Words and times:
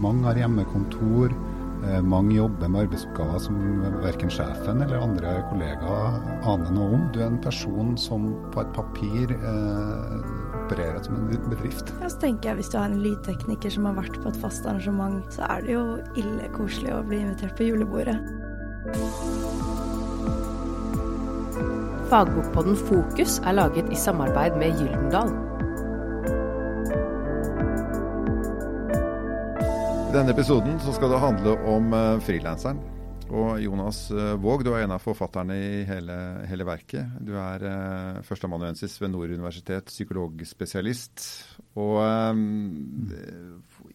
Mange 0.00 0.24
har 0.24 0.38
hjemmekontor. 0.40 1.32
Eh, 1.80 2.02
mange 2.02 2.34
jobber 2.34 2.68
med 2.68 2.86
arbeidsoppgaver 2.86 3.40
som 3.40 3.56
verken 4.02 4.30
sjefen 4.32 4.82
eller 4.84 5.00
andre 5.00 5.32
kollegaer 5.48 6.20
aner 6.48 6.72
noe 6.76 6.94
om. 6.96 7.02
Du 7.12 7.20
er 7.20 7.28
en 7.30 7.40
person 7.40 7.96
som 8.00 8.30
på 8.52 8.62
et 8.64 8.72
papir 8.76 9.32
eh, 9.36 10.14
opererer 10.62 11.02
som 11.04 11.16
en 11.16 11.28
bedrift. 11.50 11.92
Ja, 12.00 12.08
så 12.08 12.20
tenker 12.20 12.50
jeg 12.50 12.60
Hvis 12.60 12.72
du 12.72 12.78
har 12.78 12.88
en 12.88 13.02
lydtekniker 13.04 13.72
som 13.76 13.88
har 13.88 13.98
vært 14.00 14.20
på 14.22 14.28
et 14.28 14.40
fast 14.40 14.68
arrangement, 14.68 15.20
så 15.32 15.44
er 15.48 15.66
det 15.66 15.76
jo 15.76 15.84
ille 16.20 16.48
koselig 16.56 16.94
å 16.96 17.02
bli 17.04 17.20
invitert 17.24 17.56
på 17.56 17.68
julebordet. 17.68 18.16
Fagbokpodden 22.10 22.76
Fokus 22.88 23.38
er 23.46 23.60
laget 23.60 23.92
i 23.92 24.00
samarbeid 24.00 24.56
med 24.58 24.80
Gyldendal. 24.80 25.49
Denne 30.10 30.32
episoden 30.34 30.74
skal 30.82 31.12
det 31.12 31.18
handle 31.22 31.52
om 31.70 31.92
uh, 31.94 32.18
frilanseren. 32.24 32.80
Og 33.30 33.60
Jonas 33.62 34.08
uh, 34.10 34.34
Våg, 34.42 34.64
du 34.66 34.72
er 34.72 34.82
en 34.82 34.94
av 34.96 35.02
forfatterne 35.04 35.54
i 35.54 35.84
hele, 35.86 36.16
hele 36.50 36.66
verket. 36.66 37.12
Du 37.22 37.36
er 37.38 37.62
eh, 37.62 38.18
førsteamanuensis 38.26 38.96
ved 38.98 39.12
Nord 39.12 39.30
universitet, 39.30 39.86
psykologspesialist. 39.92 41.22
Og 41.78 42.00
eh, 42.02 42.42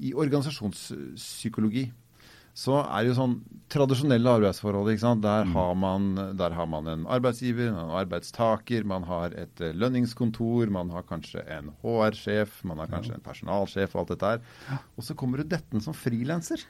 i 0.07 0.13
organisasjonspsykologi 0.15 1.89
så 2.55 2.77
er 2.85 3.03
det 3.03 3.11
jo 3.11 3.17
sånn 3.17 3.35
tradisjonelle 3.73 4.31
arbeidsforhold. 4.37 4.93
ikke 4.93 5.03
sant? 5.03 5.23
Der, 5.25 5.49
har 5.51 5.73
man, 5.75 6.07
der 6.39 6.55
har 6.55 6.69
man 6.71 6.87
en 6.87 7.03
arbeidsgiver, 7.11 7.73
en 7.73 7.91
arbeidstaker, 7.99 8.85
man 8.87 9.03
har 9.09 9.35
et 9.35 9.59
eh, 9.63 9.75
lønningskontor, 9.75 10.71
man 10.71 10.93
har 10.95 11.03
kanskje 11.09 11.43
en 11.51 11.73
HR-sjef, 11.83 12.61
man 12.69 12.79
har 12.79 12.93
kanskje 12.93 13.17
en 13.17 13.25
personalsjef 13.25 13.95
og 13.97 14.05
alt 14.05 14.15
dette 14.15 14.31
her. 14.31 14.79
Og 14.95 15.07
så 15.07 15.17
kommer 15.19 15.41
du 15.41 15.51
detten 15.51 15.83
som 15.83 15.97
frilanser. 15.97 16.63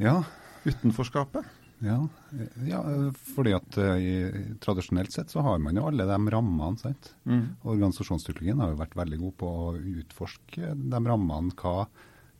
Ja. 0.00 0.22
Utenforskapet. 0.64 1.44
Ja, 1.84 1.98
ja, 2.64 2.80
fordi 3.34 3.52
at 3.52 3.76
uh, 3.76 4.36
tradisjonelt 4.64 5.12
sett 5.12 5.28
så 5.28 5.42
har 5.44 5.60
man 5.60 5.76
jo 5.76 5.84
alle 5.90 6.06
de 6.08 6.18
rammene. 6.32 6.80
sant? 6.80 7.12
Mm. 7.28 7.58
Organisasjonspsykologien 7.68 8.62
har 8.64 8.72
jo 8.72 8.80
vært 8.80 8.96
veldig 8.96 9.18
god 9.20 9.34
på 9.42 9.50
å 9.66 9.72
utforske 9.76 10.72
de 10.72 11.00
rammene. 11.04 11.52
hva 11.60 11.82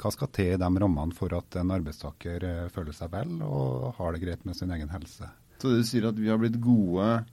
hva 0.00 0.12
skal 0.12 0.30
til 0.36 0.55
i 0.55 0.61
de 0.61 0.69
rammene 0.83 1.16
for 1.16 1.33
at 1.36 1.56
en 1.61 1.72
arbeidstaker 1.77 2.44
eh, 2.44 2.66
føler 2.72 2.97
seg 2.97 3.12
vel 3.14 3.39
og 3.47 3.94
har 3.98 4.12
det 4.14 4.25
greit 4.25 4.44
med 4.48 4.58
sin 4.58 4.72
egen 4.75 4.92
helse? 4.92 5.30
Så 5.62 5.72
du 5.72 5.80
sier 5.89 6.11
at 6.11 6.19
vi 6.20 6.28
har 6.28 6.41
blitt 6.41 6.61
gode 6.61 7.25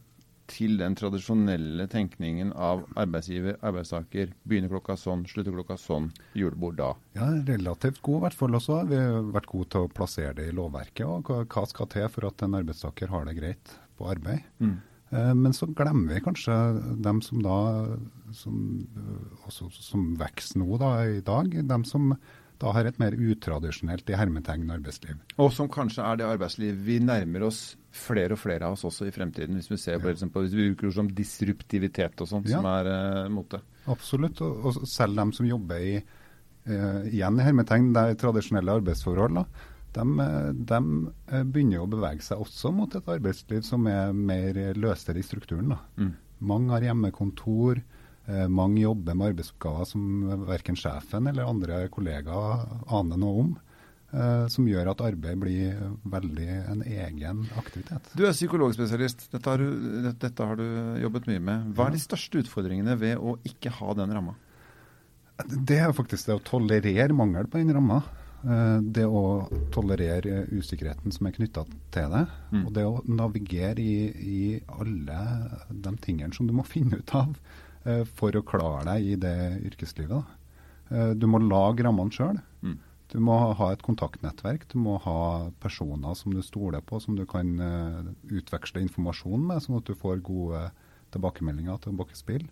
til 0.51 0.75
den 0.79 0.95
tradisjonelle 0.99 1.85
tenkningen 1.91 2.51
av 2.51 2.83
arbeidsgiver, 2.99 3.57
arbeidstaker, 3.63 4.33
begynner 4.47 4.71
klokka 4.73 4.97
sånn, 4.99 5.23
slutter 5.29 5.55
klokka 5.55 5.77
sånn, 5.79 6.09
julebord 6.37 6.77
da? 6.79 6.89
Ja, 7.17 7.29
relativt 7.47 8.01
god 8.03 8.19
i 8.19 8.23
hvert 8.25 8.39
fall 8.39 8.59
også. 8.59 8.81
Vi 8.89 8.99
har 8.99 9.29
vært 9.33 9.49
gode 9.51 9.71
til 9.73 9.87
å 9.87 9.91
plassere 9.99 10.35
det 10.39 10.49
i 10.51 10.55
lovverket. 10.55 11.05
og 11.07 11.47
Hva 11.47 11.67
skal 11.69 11.89
til 11.93 12.09
for 12.11 12.27
at 12.29 12.43
en 12.43 12.59
arbeidstaker 12.59 13.13
har 13.13 13.29
det 13.29 13.37
greit 13.39 13.77
på 13.97 14.09
arbeid? 14.11 14.43
Mm. 14.59 14.75
Eh, 15.13 15.33
men 15.37 15.55
så 15.55 15.69
glemmer 15.71 16.15
vi 16.15 16.23
kanskje 16.25 16.59
dem 17.05 17.21
som 17.25 17.43
da 17.45 17.57
som, 18.35 18.55
også, 19.47 19.69
som 19.77 20.13
vokser 20.19 20.59
nå 20.61 20.79
da, 20.81 20.95
i 21.07 21.21
dag. 21.25 21.53
Dem 21.69 21.87
som 21.87 22.15
da 22.63 22.71
har 22.71 22.87
et 22.87 22.99
mer 23.01 23.15
utradisjonelt 23.19 24.07
i 24.07 24.15
hermetegn 24.15 24.69
arbeidsliv. 24.71 25.17
Og 25.43 25.51
som 25.51 25.67
kanskje 25.71 26.05
er 26.07 26.19
det 26.21 26.27
arbeidsliv 26.29 26.77
vi 26.85 26.99
nærmer 27.03 27.49
oss 27.49 27.73
flere 27.93 28.37
og 28.37 28.41
flere 28.41 28.69
av 28.69 28.77
oss 28.77 28.85
også 28.87 29.09
i 29.09 29.13
fremtiden, 29.13 29.57
hvis 29.59 29.69
vi 29.71 29.79
ser 29.81 29.99
på, 29.99 30.09
ja. 30.09 30.15
hvis 30.15 30.55
vi 30.55 30.69
bruker 30.69 30.89
ord 30.89 30.95
som 30.95 31.11
disruptivitet 31.13 32.23
og 32.23 32.29
sånt, 32.29 32.47
ja. 32.49 32.61
som 32.61 32.69
er 32.71 32.89
eh, 32.93 33.27
mote. 33.33 33.59
Absolutt, 33.91 34.41
og, 34.45 34.63
og, 34.69 34.79
selv 34.89 35.19
dem 35.19 35.33
som 35.35 35.49
jobber 35.49 35.83
i 35.83 35.93
eh, 35.99 37.11
igjen 37.11 37.37
i 37.37 37.45
hermetegn, 37.45 37.91
det 37.93 38.05
er 38.07 38.19
tradisjonelle 38.23 38.79
arbeidsforhold, 38.79 39.41
da, 39.41 39.69
de, 39.93 40.29
de, 40.71 40.81
eh, 41.27 41.43
begynner 41.43 41.81
jo 41.81 41.85
å 41.85 41.91
bevege 41.97 42.25
seg 42.25 42.41
også 42.47 42.71
mot 42.73 42.95
et 42.97 43.11
arbeidsliv 43.17 43.61
som 43.67 43.91
er 43.91 44.15
mer 44.15 44.61
løsere 44.79 45.19
i 45.19 45.27
strukturen. 45.27 45.75
Da. 45.75 45.81
Mm. 45.99 46.15
Mange 46.53 46.77
har 46.77 46.87
hjemmekontor. 46.87 47.83
Eh, 48.25 48.47
mange 48.47 48.81
jobber 48.85 49.17
med 49.19 49.33
arbeidsoppgaver 49.33 49.87
som 49.89 50.03
verken 50.47 50.77
sjefen 50.79 51.27
eller 51.27 51.49
andre 51.49 51.85
kollegaer 51.91 52.63
aner 52.87 53.19
noe 53.19 53.43
om. 53.43 53.53
Eh, 54.13 54.45
som 54.53 54.67
gjør 54.69 54.91
at 54.91 55.01
arbeid 55.01 55.39
blir 55.41 55.77
veldig 56.05 56.47
en 56.69 56.83
egen 56.85 57.43
aktivitet. 57.57 58.11
Du 58.13 58.27
er 58.27 58.35
psykologspesialist. 58.35 59.27
Dette 59.33 59.49
har 59.49 59.59
du, 59.59 60.09
dette 60.13 60.49
har 60.49 60.59
du 60.59 60.65
jobbet 61.01 61.29
mye 61.31 61.41
med. 61.41 61.71
Hva 61.73 61.89
er 61.89 61.97
de 61.97 62.03
største 62.03 62.43
utfordringene 62.43 62.95
ved 63.01 63.17
å 63.17 63.39
ikke 63.49 63.73
ha 63.79 63.95
den 63.97 64.13
ramma? 64.13 64.37
Det 65.49 65.79
er 65.81 65.95
faktisk 65.97 66.29
det 66.29 66.37
å 66.37 66.43
tolerere 66.45 67.15
mangel 67.17 67.49
på 67.49 67.59
den 67.59 67.73
ramma. 67.73 68.03
Eh, 68.43 68.77
det 68.95 69.07
å 69.09 69.49
tolerere 69.73 70.43
usikkerheten 70.51 71.15
som 71.15 71.27
er 71.27 71.35
knytta 71.39 71.65
til 71.95 72.13
det. 72.13 72.23
Mm. 72.53 72.63
Og 72.63 72.71
det 72.77 72.87
å 72.87 73.01
navigere 73.09 73.81
i, 73.81 73.97
i 74.13 74.41
alle 74.77 75.19
de 75.71 75.95
tingene 76.03 76.37
som 76.37 76.47
du 76.47 76.53
må 76.53 76.67
finne 76.75 77.01
ut 77.01 77.15
av 77.17 77.33
for 78.15 78.35
å 78.35 78.45
klare 78.47 78.85
deg 78.87 79.07
i 79.13 79.19
det 79.19 79.37
yrkeslivet. 79.67 80.39
Eh, 80.93 81.11
du 81.17 81.27
må 81.29 81.41
lage 81.43 81.85
rammene 81.85 82.13
sjøl. 82.13 82.39
Mm. 82.63 82.79
Du 83.13 83.19
må 83.21 83.35
ha 83.57 83.69
et 83.71 83.83
kontaktnettverk. 83.85 84.65
Du 84.71 84.79
må 84.81 84.97
ha 85.03 85.51
personer 85.61 86.17
som 86.17 86.33
du 86.33 86.41
stoler 86.45 86.81
på, 86.81 86.99
som 87.03 87.17
du 87.17 87.27
kan 87.29 87.51
uh, 87.61 88.07
utveksle 88.33 88.81
informasjon 88.81 89.43
med, 89.51 89.61
sånn 89.61 89.77
at 89.77 89.89
du 89.89 89.93
får 89.99 90.23
gode 90.25 90.63
tilbakemeldinger 91.13 91.77
tilbake 91.83 92.17
spill. 92.17 92.47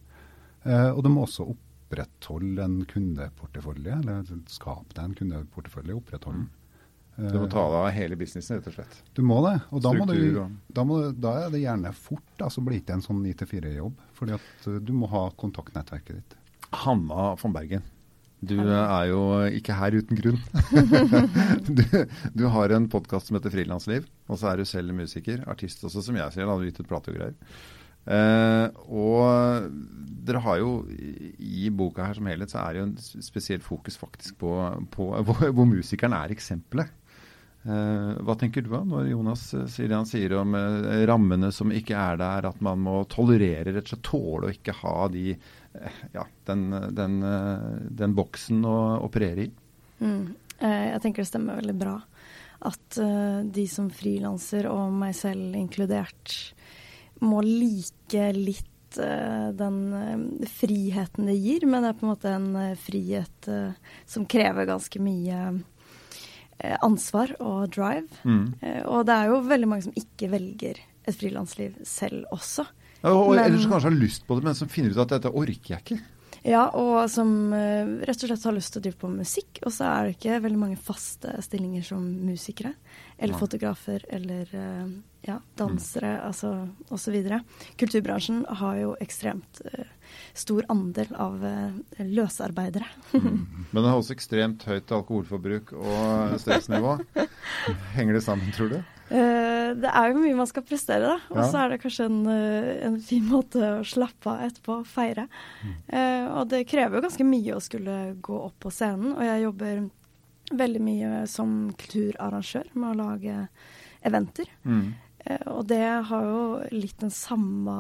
Og 0.62 1.00
du 1.02 1.08
må 1.10 1.24
også 1.26 1.48
opprettholde 1.50 2.62
en 2.62 2.76
kundeportefølje, 2.86 3.96
eller 4.04 4.28
skape 4.54 4.94
deg 4.94 5.02
en 5.02 5.16
kundeportefølje. 5.18 5.96
opprettholde 5.98 6.44
mm. 6.44 6.52
Du 7.16 7.38
må 7.38 7.48
ta 7.52 7.64
deg 7.68 7.78
av 7.78 7.90
hele 7.94 8.18
businessen, 8.18 8.58
rett 8.58 8.70
og 8.72 8.76
slett? 8.78 9.00
Du 9.18 9.22
må 9.28 9.42
det. 9.46 9.58
Og 9.70 9.84
da, 9.84 9.92
må 9.94 10.08
du, 10.10 10.40
da, 10.72 10.86
må, 10.88 11.00
da, 11.12 11.34
er 11.46 11.54
det 11.54 11.64
gjerne 11.64 11.92
fort. 11.94 12.26
Da, 12.40 12.48
så 12.50 12.64
blir 12.64 12.80
det 12.80 12.86
ikke 12.86 12.98
en 12.98 13.06
sånn 13.06 13.20
9-4-jobb. 13.26 14.06
Fordi 14.18 14.38
at 14.38 14.70
uh, 14.70 14.78
du 14.82 14.94
må 14.98 15.10
ha 15.12 15.26
kontaktnettverket 15.38 16.22
ditt. 16.22 16.38
Hanna 16.86 17.34
von 17.42 17.54
Bergen, 17.54 17.84
du 18.42 18.56
er 18.58 19.04
jo 19.12 19.20
ikke 19.54 19.76
her 19.78 19.94
uten 20.00 20.18
grunn. 20.18 20.40
du, 21.78 21.84
du, 22.34 22.46
har 22.56 22.74
en 22.74 22.88
podkast 22.90 23.30
som 23.30 23.38
heter 23.38 23.54
Frilansliv, 23.54 24.08
og 24.32 24.40
så 24.42 24.50
er 24.50 24.62
du 24.62 24.66
selv 24.66 24.96
musiker. 24.98 25.44
Artist 25.52 25.84
også, 25.86 26.02
som 26.08 26.18
jeg 26.18 26.34
sier. 26.34 26.50
Hadde 26.50 26.72
gitt 26.72 26.82
ut 26.82 26.90
plate 26.90 27.14
og 27.14 27.20
greier. 27.20 27.36
Eh, 28.02 28.80
og 28.90 29.68
dere 30.26 30.42
har 30.42 30.58
jo 30.58 30.72
i 30.90 31.70
boka 31.70 32.08
her 32.08 32.18
som 32.18 32.26
helhet 32.32 32.50
så 32.50 32.64
er 32.64 32.74
det 32.74 32.82
jo 32.82 32.86
en 32.88 33.26
spesiell 33.28 33.62
fokus 33.62 34.00
faktisk 34.02 34.40
på, 34.42 34.56
på 34.90 35.12
hvor, 35.22 35.44
hvor 35.54 35.70
musikeren 35.70 36.18
er 36.18 36.34
eksempelet. 36.34 36.90
Eh, 37.64 38.22
hva 38.26 38.34
tenker 38.42 38.64
du 38.66 38.72
da, 38.72 38.80
når 38.82 39.12
Jonas 39.12 39.44
eh, 39.54 39.68
sier 39.70 39.92
det 39.92 39.98
han 40.00 40.08
sier 40.10 40.34
om 40.40 40.56
eh, 40.58 41.04
rammene 41.06 41.52
som 41.54 41.70
ikke 41.70 41.94
er 41.94 42.18
der, 42.18 42.48
at 42.50 42.62
man 42.66 42.82
må 42.82 43.04
tolerere, 43.12 43.70
rett 43.70 43.86
og 43.86 43.92
slett 43.94 44.08
tåle 44.08 44.50
å 44.50 44.56
ikke 44.56 44.78
ha 44.80 44.96
de, 45.14 45.28
ja, 46.16 46.26
den, 46.50 46.64
den, 46.98 47.20
den, 48.02 48.16
boksen 48.18 48.66
å 48.66 48.78
operere 49.06 49.46
i? 49.46 49.52
Mm. 50.02 50.24
Jeg 50.62 51.02
tenker 51.04 51.22
det 51.22 51.30
stemmer 51.30 51.62
veldig 51.62 51.78
bra 51.78 51.96
at 52.62 52.98
de 53.50 53.64
som 53.66 53.88
frilanser, 53.90 54.68
og 54.70 54.92
meg 54.94 55.16
selv 55.18 55.56
inkludert, 55.58 56.36
må 57.26 57.40
like 57.46 58.28
litt 58.38 58.68
den 58.92 59.80
friheten 60.52 61.30
det 61.32 61.38
gir, 61.40 61.66
men 61.66 61.82
det 61.82 61.90
er 61.90 61.98
på 61.98 62.06
en 62.06 62.12
måte 62.12 62.36
en 62.36 62.78
frihet 62.78 63.50
som 64.06 64.28
krever 64.30 64.70
ganske 64.70 65.02
mye 65.02 65.40
ansvar 66.86 67.34
og 67.40 67.72
drive. 67.74 68.08
Mm. 68.24 68.46
Eh, 68.62 68.82
og 68.86 69.06
det 69.10 69.18
er 69.18 69.32
jo 69.32 69.42
veldig 69.50 69.70
mange 69.70 69.88
som 69.88 69.98
ikke 69.98 70.32
velger 70.34 70.80
et 70.82 71.18
frilansliv 71.18 71.78
selv 71.88 72.26
også. 72.36 72.68
Ja, 73.02 73.14
og 73.16 73.34
men, 73.34 73.44
Eller 73.46 73.62
som 73.62 73.74
kanskje 73.74 73.90
har 73.90 74.02
lyst 74.02 74.26
på 74.28 74.38
det, 74.38 74.46
men 74.46 74.58
som 74.58 74.70
finner 74.70 74.94
ut 74.94 75.02
at 75.02 75.16
dette 75.16 75.32
orker 75.34 75.76
jeg 75.76 75.82
ikke. 75.82 76.02
Ja, 76.42 76.64
og 76.74 77.06
som 77.14 77.30
uh, 77.54 78.02
rett 78.02 78.24
og 78.24 78.30
slett 78.32 78.46
har 78.48 78.56
lyst 78.56 78.74
til 78.74 78.82
å 78.82 78.86
drive 78.88 78.98
på 79.02 79.10
musikk. 79.14 79.62
Og 79.66 79.74
så 79.74 79.86
er 79.90 80.08
det 80.08 80.16
ikke 80.16 80.40
veldig 80.42 80.62
mange 80.62 80.78
faste 80.82 81.34
stillinger 81.46 81.86
som 81.86 82.02
musikere. 82.26 82.74
Eller 83.18 83.36
Nei. 83.36 83.42
fotografer 83.42 84.06
eller 84.10 84.50
ja, 85.22 85.36
dansere, 85.58 86.16
mm. 86.16 86.24
altså 86.26 86.54
osv. 86.90 87.18
Kulturbransjen 87.78 88.42
har 88.62 88.80
jo 88.80 88.96
ekstremt 89.06 89.62
stor 90.38 90.66
andel 90.72 91.12
av 91.20 91.44
uh, 91.44 91.76
løsarbeidere. 92.00 92.88
mm. 93.14 93.38
Men 93.72 93.78
det 93.78 93.86
er 93.86 93.94
også 93.98 94.16
ekstremt 94.16 94.66
høyt 94.68 94.92
alkoholforbruk 94.96 95.76
og 95.78 96.40
stressnivå. 96.42 96.98
Henger 97.98 98.18
det 98.18 98.24
sammen, 98.26 98.52
tror 98.56 98.74
du? 98.74 98.82
Uh, 99.12 99.72
det 99.76 99.92
er 99.92 100.12
jo 100.12 100.22
mye 100.22 100.40
man 100.40 100.50
skal 100.50 100.66
prestere, 100.68 101.14
da. 101.16 101.18
Og 101.34 101.42
så 101.44 101.60
ja. 101.60 101.64
er 101.64 101.74
det 101.74 101.82
kanskje 101.84 102.10
en, 102.10 102.20
en, 102.90 103.00
fin 103.06 103.26
måte 103.28 103.74
å 103.80 103.88
slappe 103.88 104.32
av 104.32 104.46
etterpå, 104.48 104.82
feire. 104.88 105.28
Mm. 105.62 105.74
og 106.40 106.46
det 106.52 106.66
krever 106.70 106.98
jo 106.98 107.06
ganske 107.06 107.26
mye 107.28 107.56
å 107.58 107.64
skulle 107.64 107.98
gå 108.24 108.38
opp 108.48 108.58
på 108.64 108.72
scenen, 108.74 109.16
og 109.16 109.26
jeg 109.26 109.44
jobber 109.46 109.82
veldig 110.52 110.82
mye 110.84 111.22
som 111.32 111.72
kulturarrangør 111.80 112.72
med 112.76 112.90
å 112.92 113.00
lage 113.00 113.38
eventer. 114.08 114.50
Mm. 114.64 114.94
Eh, 115.26 115.44
og 115.52 115.66
det 115.70 115.84
har 116.10 116.28
jo 116.28 116.46
litt 116.74 117.00
den 117.02 117.14
samme 117.14 117.76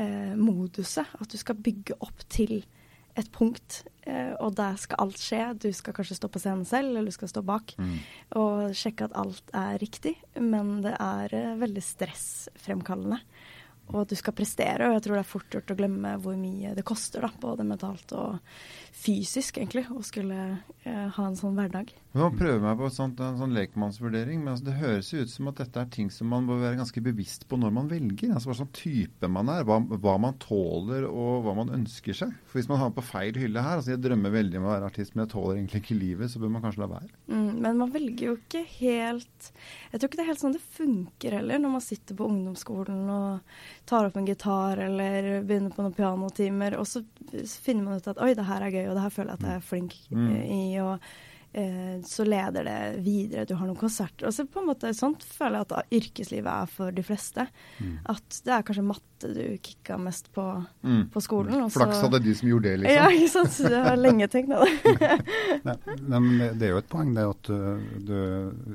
eh, 0.00 0.34
moduset, 0.38 1.10
at 1.20 1.30
du 1.30 1.38
skal 1.40 1.60
bygge 1.60 1.98
opp 2.04 2.24
til 2.32 2.62
et 3.14 3.30
punkt, 3.30 3.84
eh, 4.08 4.32
og 4.42 4.56
der 4.58 4.78
skal 4.80 5.04
alt 5.04 5.20
skje. 5.22 5.42
Du 5.62 5.68
skal 5.74 5.94
kanskje 5.94 6.16
stå 6.18 6.30
på 6.32 6.42
scenen 6.42 6.66
selv, 6.66 6.90
eller 6.90 7.10
du 7.10 7.14
skal 7.14 7.30
stå 7.30 7.44
bak. 7.46 7.76
Mm. 7.78 7.96
Og 8.40 8.74
sjekke 8.76 9.06
at 9.06 9.18
alt 9.18 9.52
er 9.54 9.78
riktig. 9.82 10.16
Men 10.40 10.80
det 10.84 10.96
er 10.98 11.36
eh, 11.38 11.52
veldig 11.60 11.84
stressfremkallende. 11.84 13.20
Og 13.92 14.08
du 14.08 14.14
skal 14.16 14.32
prestere, 14.36 14.88
og 14.88 14.96
jeg 14.96 15.04
tror 15.04 15.18
det 15.18 15.22
er 15.22 15.28
fort 15.28 15.54
gjort 15.54 15.74
å 15.74 15.76
glemme 15.76 16.14
hvor 16.24 16.38
mye 16.40 16.72
det 16.74 16.86
koster, 16.88 17.26
da, 17.26 17.28
både 17.40 17.66
mentalt 17.68 18.14
og 18.16 18.38
fysisk, 18.96 19.60
egentlig, 19.60 19.84
å 19.92 20.00
skulle 20.06 20.40
eh, 20.88 21.08
ha 21.14 21.26
en 21.28 21.36
sånn 21.38 21.58
hverdag. 21.58 21.92
Jeg 22.14 22.22
må 22.22 22.28
prøve 22.38 22.60
meg 22.62 22.76
på 22.78 22.88
sånt, 22.94 23.18
en 23.26 23.40
sånn 23.40 23.54
lekmannsvurdering, 23.56 24.38
men 24.44 24.52
altså, 24.52 24.68
det 24.68 24.74
høres 24.78 25.08
jo 25.10 25.22
ut 25.24 25.30
som 25.32 25.48
at 25.50 25.56
dette 25.58 25.80
er 25.82 25.88
ting 25.90 26.12
som 26.14 26.28
man 26.30 26.44
må 26.46 26.60
være 26.60 26.76
ganske 26.78 27.02
bevisst 27.02 27.48
på 27.50 27.58
når 27.58 27.72
man 27.74 27.88
velger. 27.90 28.30
Altså 28.36 28.52
Hva 28.52 28.54
slags 28.60 28.76
type 28.78 29.30
man 29.34 29.50
er, 29.50 29.64
hva, 29.66 29.80
hva, 29.82 30.12
man 30.22 30.36
tåler 30.38 31.08
og 31.08 31.42
hva 31.42 31.56
man 31.58 31.72
ønsker 31.74 32.14
seg. 32.14 32.36
For 32.46 32.60
Hvis 32.60 32.70
man 32.70 32.78
har 32.84 32.92
på 32.94 33.02
feil 33.02 33.34
hylle 33.42 33.64
her, 33.66 33.80
altså 33.80 33.96
jeg 33.96 34.02
drømmer 34.04 34.30
veldig 34.30 34.60
om 34.60 34.68
å 34.68 34.70
være 34.76 34.92
artist, 34.92 35.16
men 35.16 35.24
jeg 35.24 35.32
tåler 35.34 35.58
egentlig 35.58 35.82
ikke 35.82 35.98
livet, 35.98 36.30
så 36.30 36.44
bør 36.44 36.54
man 36.54 36.62
kanskje 36.68 36.84
la 36.84 36.90
være. 36.94 37.10
Mm, 37.34 37.50
men 37.66 37.82
man 37.82 37.92
velger 37.98 38.28
jo 38.28 38.36
ikke 38.38 38.62
helt 38.76 39.50
Jeg 39.50 39.98
tror 39.98 40.06
ikke 40.06 40.20
det 40.22 40.24
er 40.28 40.30
helt 40.30 40.44
sånn 40.44 40.54
det 40.54 40.62
funker 40.78 41.38
heller, 41.40 41.64
når 41.66 41.74
man 41.74 41.86
sitter 41.90 42.20
på 42.22 42.30
ungdomsskolen 42.30 43.04
og 43.10 43.60
tar 43.90 44.06
opp 44.06 44.22
en 44.22 44.30
gitar 44.30 44.86
eller 44.86 45.30
begynner 45.42 45.74
på 45.74 45.82
noen 45.82 45.98
pianotimer, 45.98 46.78
og 46.78 46.86
så 46.86 47.02
finner 47.58 47.90
man 47.90 47.98
ut 47.98 48.10
at 48.14 48.22
oi, 48.22 48.30
det 48.38 48.46
her 48.46 48.62
er 48.70 48.78
gøy, 48.78 48.84
og 48.86 48.98
det 49.00 49.06
her 49.08 49.14
føler 49.18 49.34
jeg 49.34 49.42
at 49.42 49.48
jeg 49.50 49.58
er 49.58 49.70
flink 49.74 50.00
Mm. 50.14 50.34
i. 50.46 50.64
og 50.78 51.00
så 52.04 52.24
leder 52.26 52.64
det 52.66 52.78
videre. 53.04 53.44
Du 53.46 53.54
har 53.54 53.68
noen 53.68 53.78
konserter. 53.78 54.26
Og 54.26 54.34
så 54.34 54.42
på 54.50 54.58
en 54.58 54.66
måte 54.72 54.90
Sånt 54.96 55.22
føler 55.22 55.60
jeg 55.60 55.66
at 55.70 55.92
yrkeslivet 55.94 56.50
er 56.50 56.70
for 56.72 56.90
de 56.96 57.04
fleste. 57.06 57.44
Mm. 57.78 57.92
At 58.10 58.40
det 58.44 58.54
er 58.56 58.64
kanskje 58.66 58.84
matte 58.88 59.30
du 59.36 59.42
kicka 59.62 59.96
mest 60.02 60.32
på 60.34 60.44
Mm. 60.82 61.04
på 61.14 61.20
skolen. 61.22 61.62
og 61.62 61.70
så- 61.70 61.78
Flaks 61.84 62.00
hadde 62.02 62.20
de 62.24 62.34
som 62.34 62.48
gjorde 62.48 62.62
det, 62.62 62.80
liksom. 62.80 62.96
Ja, 62.96 63.08
ikke 63.10 63.30
sant. 63.30 63.52
Så 63.54 63.68
det 63.70 63.84
har 63.84 63.96
lenge 63.96 64.28
tenkt 64.28 64.50
på 64.50 64.64
det. 64.64 65.20
Nei, 65.64 65.76
men 66.18 66.58
det 66.58 66.62
er 66.66 66.74
jo 66.74 66.78
et 66.82 66.88
poeng 66.90 67.14
det 67.14 67.24
at 67.30 67.42
du, 67.42 67.80
du, 68.04 68.18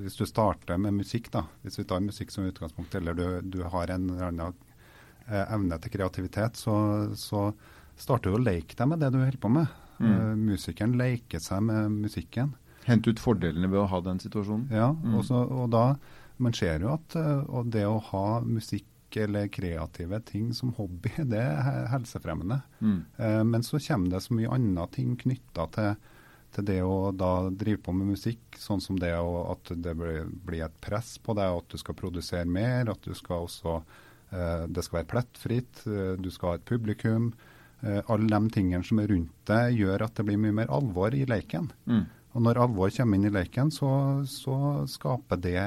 hvis 0.05 0.15
du 0.17 0.25
starter 0.25 0.77
med 0.79 0.93
musikk, 0.93 1.29
da, 1.31 1.43
hvis 1.63 1.77
vi 1.79 1.83
tar 1.83 1.99
musikk 1.99 2.31
som 2.31 2.47
utgangspunkt, 2.47 2.95
eller 2.95 3.13
du, 3.13 3.41
du 3.41 3.63
har 3.63 3.91
en 3.91 4.09
eller 4.09 4.31
annen 4.31 4.53
eh, 5.27 5.45
evne 5.53 5.77
til 5.83 5.91
kreativitet, 5.91 6.55
så, 6.55 7.11
så 7.15 7.53
starter 7.99 8.31
du 8.31 8.37
å 8.39 8.43
leke 8.43 8.73
deg 8.79 8.87
med 8.87 8.99
det 9.03 9.11
du 9.11 9.19
holder 9.19 9.37
på 9.43 9.51
med. 9.51 9.67
Mm. 9.99 10.11
Uh, 10.15 10.35
musikeren 10.55 10.93
leker 10.95 11.41
seg 11.43 11.61
med 11.67 11.91
musikken. 11.91 12.53
Hente 12.89 13.13
ut 13.13 13.19
fordelene 13.21 13.69
ved 13.69 13.79
å 13.83 13.87
ha 13.91 13.99
den 14.05 14.19
situasjonen. 14.19 14.67
Ja, 14.73 14.89
Mm. 14.93 15.15
og, 15.15 15.25
så, 15.27 15.43
og 15.45 15.69
da 15.75 15.95
Man 16.39 16.53
ser 16.55 16.79
jo 16.79 16.93
at 16.93 17.15
eh, 17.19 17.41
og 17.51 17.65
det 17.73 17.81
å 17.83 17.97
ha 18.13 18.39
musikk 18.41 18.85
eller 19.19 19.49
kreative 19.51 20.21
ting 20.23 20.53
som 20.55 20.69
hobby, 20.77 21.11
det 21.33 21.41
er 21.41 21.89
helsefremmende. 21.91 22.61
Mm. 22.79 22.99
Eh, 23.17 23.41
men 23.43 23.65
så 23.67 23.79
kommer 23.83 24.13
det 24.13 24.21
så 24.23 24.33
mye 24.37 24.47
andre 24.55 24.85
ting 24.93 25.17
knytta 25.19 25.65
til, 25.75 25.97
til 26.55 26.63
det 26.69 26.77
å 26.85 27.11
da 27.11 27.49
drive 27.51 27.81
på 27.83 27.91
med 27.91 28.13
musikk, 28.13 28.55
sånn 28.55 28.79
som 28.79 28.95
det 29.01 29.11
å, 29.19 29.51
at 29.51 29.73
det 29.83 29.95
blir, 29.99 30.29
blir 30.47 30.63
et 30.69 30.77
press 30.79 31.17
på 31.19 31.35
deg, 31.35 31.57
at 31.59 31.67
du 31.75 31.77
skal 31.81 31.97
produsere 31.99 32.45
mer, 32.47 32.87
at 32.93 33.03
du 33.03 33.11
skal 33.19 33.43
også 33.49 33.81
eh, 34.31 34.63
det 34.71 34.85
skal 34.85 35.01
være 35.01 35.11
plettfritt, 35.11 35.83
eh, 35.91 36.13
du 36.23 36.29
skal 36.31 36.53
ha 36.53 36.61
et 36.61 36.65
publikum. 36.71 37.33
Eh, 37.81 37.99
alle 38.07 38.31
de 38.31 38.49
tingene 38.55 38.83
som 38.87 38.99
er 39.03 39.11
rundt 39.11 39.35
deg, 39.51 39.75
gjør 39.83 40.07
at 40.07 40.15
det 40.15 40.25
blir 40.29 40.39
mye 40.39 40.55
mer 40.63 40.71
alvor 40.71 41.15
i 41.19 41.25
leken. 41.27 41.67
Mm. 41.89 42.05
Og 42.37 42.43
når 42.45 42.59
alvor 42.61 42.91
kommer 42.93 43.17
inn 43.17 43.25
i 43.25 43.33
leken, 43.33 43.71
så, 43.73 43.89
så 44.29 44.55
skaper 44.89 45.39
det 45.41 45.57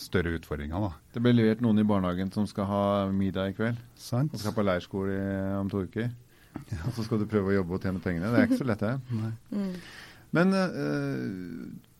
større 0.00 0.32
utfordringer. 0.38 0.86
da. 0.86 0.90
Det 1.12 1.20
ble 1.24 1.34
levert 1.36 1.60
noen 1.64 1.82
i 1.82 1.86
barnehagen 1.86 2.32
som 2.32 2.48
skal 2.48 2.68
ha 2.70 2.84
middag 3.12 3.52
i 3.52 3.56
kveld. 3.58 3.80
Sant? 4.00 4.32
Og 4.32 4.40
skal 4.40 4.56
på 4.56 4.64
leirskole 4.64 5.18
om 5.58 5.68
to 5.72 5.84
uker. 5.84 6.08
Og 6.86 6.96
så 6.96 7.04
skal 7.04 7.20
du 7.20 7.28
prøve 7.28 7.52
å 7.52 7.58
jobbe 7.58 7.76
og 7.76 7.84
tjene 7.84 8.00
pengene. 8.00 8.32
Det 8.32 8.40
er 8.40 8.48
ikke 8.48 8.62
så 8.62 8.68
lett, 8.68 8.84
det. 8.84 9.20
Mm. 9.52 9.76
Men 10.32 10.56
uh, 10.56 11.92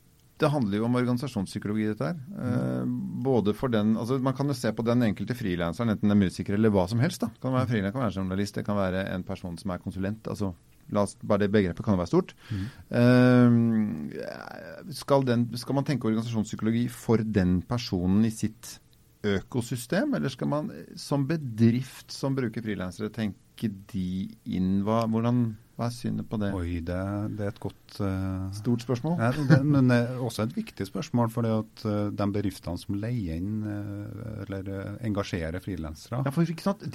det 0.42 0.50
handler 0.50 0.80
jo 0.80 0.88
om 0.88 0.98
organisasjonspsykologi, 0.98 1.84
dette 1.92 2.08
her. 2.08 2.16
Eh, 2.42 2.86
både 3.22 3.52
for 3.54 3.70
den, 3.70 3.92
altså 4.00 4.16
Man 4.18 4.34
kan 4.34 4.48
jo 4.50 4.56
se 4.58 4.72
på 4.74 4.82
den 4.82 5.04
enkelte 5.06 5.36
frilanseren, 5.38 5.92
enten 5.92 6.10
det 6.10 6.16
er 6.16 6.18
musiker 6.18 6.56
eller 6.56 6.72
hva 6.74 6.88
som 6.90 6.98
helst. 7.04 7.22
da. 7.22 7.28
Det 7.30 7.44
Kan 7.44 7.54
være 7.54 7.70
frilanser, 7.70 7.94
kan 7.94 8.02
være 8.02 8.16
journalist, 8.16 8.56
det 8.58 8.64
kan 8.66 8.80
være 8.80 9.04
en 9.12 9.22
person 9.22 9.58
som 9.60 9.70
er 9.70 9.84
konsulent. 9.84 10.26
altså 10.26 10.50
La 10.92 11.06
oss, 11.06 11.16
bare 11.24 11.46
det 11.46 11.52
begrepet 11.54 11.84
kan 11.84 11.96
jo 11.96 12.02
være 12.02 12.12
stort. 12.12 12.34
Eh, 12.52 13.58
skal, 15.02 15.26
den, 15.28 15.48
skal 15.56 15.78
man 15.78 15.88
tenke 15.88 16.10
organisasjonspsykologi 16.10 16.86
for 16.92 17.24
den 17.24 17.60
personen 17.68 18.26
i 18.28 18.32
sitt 18.34 18.76
økosystem, 19.22 20.14
eller 20.18 20.32
skal 20.32 20.50
man 20.50 20.70
som 20.98 21.26
bedrift 21.28 22.12
som 22.12 22.36
bruker 22.36 22.64
frilansere 22.64 23.12
tenke 23.14 23.70
de 23.92 24.28
inn? 24.50 24.80
Hva, 24.86 25.04
hvordan, 25.10 25.44
hva 25.78 25.88
er 25.88 25.94
synet 25.94 26.28
på 26.28 26.40
det? 26.42 26.50
Oi, 26.58 26.80
det, 26.84 26.98
det 27.38 27.46
er 27.46 27.52
et 27.52 27.60
godt 27.62 28.00
uh, 28.02 28.48
Stort 28.56 28.84
spørsmål. 28.84 29.16
Ja, 29.22 29.30
det, 29.52 29.60
men 29.62 29.92
det 29.92 30.00
er 30.02 30.22
også 30.22 30.46
et 30.48 30.56
viktig 30.58 30.88
spørsmål, 30.88 31.30
for 31.34 31.46
det 31.46 31.54
at 31.60 31.84
uh, 31.86 31.94
de 32.18 32.28
bedriftene 32.34 32.82
som 32.82 32.98
leier 32.98 33.38
inn 33.38 33.62
uh, 33.62 34.42
eller 34.46 34.72
engasjerer 35.06 35.62
frilansere 35.62 36.18
Ja? 36.18 36.24
De 36.26 36.34